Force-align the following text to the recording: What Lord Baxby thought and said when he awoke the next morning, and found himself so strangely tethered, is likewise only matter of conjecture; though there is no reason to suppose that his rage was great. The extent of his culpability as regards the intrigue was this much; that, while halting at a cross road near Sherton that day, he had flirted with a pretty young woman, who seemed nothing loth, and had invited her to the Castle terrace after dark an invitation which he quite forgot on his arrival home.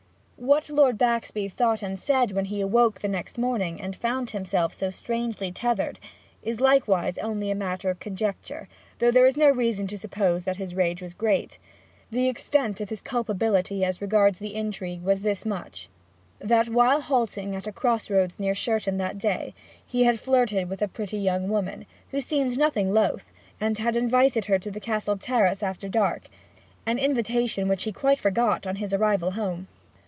What 0.37 0.71
Lord 0.71 0.97
Baxby 0.97 1.49
thought 1.49 1.83
and 1.83 1.99
said 1.99 2.31
when 2.31 2.45
he 2.45 2.61
awoke 2.61 3.01
the 3.01 3.07
next 3.07 3.37
morning, 3.37 3.79
and 3.79 3.95
found 3.95 4.31
himself 4.31 4.73
so 4.73 4.89
strangely 4.89 5.51
tethered, 5.51 5.99
is 6.41 6.59
likewise 6.59 7.19
only 7.19 7.53
matter 7.53 7.91
of 7.91 7.99
conjecture; 7.99 8.67
though 8.97 9.11
there 9.11 9.27
is 9.27 9.37
no 9.37 9.51
reason 9.51 9.85
to 9.85 9.99
suppose 9.99 10.43
that 10.45 10.57
his 10.57 10.73
rage 10.73 10.99
was 10.99 11.13
great. 11.13 11.59
The 12.09 12.27
extent 12.27 12.81
of 12.81 12.89
his 12.89 13.01
culpability 13.01 13.85
as 13.85 14.01
regards 14.01 14.39
the 14.39 14.55
intrigue 14.55 15.03
was 15.03 15.21
this 15.21 15.45
much; 15.45 15.89
that, 16.39 16.69
while 16.69 17.01
halting 17.01 17.55
at 17.55 17.67
a 17.67 17.71
cross 17.71 18.09
road 18.09 18.33
near 18.39 18.55
Sherton 18.55 18.97
that 18.97 19.19
day, 19.19 19.53
he 19.85 20.05
had 20.05 20.19
flirted 20.19 20.69
with 20.69 20.81
a 20.81 20.87
pretty 20.87 21.17
young 21.19 21.49
woman, 21.49 21.85
who 22.09 22.19
seemed 22.19 22.57
nothing 22.57 22.91
loth, 22.91 23.31
and 23.59 23.77
had 23.77 23.95
invited 23.95 24.45
her 24.45 24.57
to 24.57 24.71
the 24.71 24.79
Castle 24.79 25.17
terrace 25.17 25.61
after 25.61 25.87
dark 25.87 26.23
an 26.87 26.97
invitation 26.97 27.67
which 27.67 27.83
he 27.83 27.91
quite 27.91 28.19
forgot 28.19 28.65
on 28.65 28.77
his 28.77 28.91
arrival 28.91 29.31
home. 29.31 29.67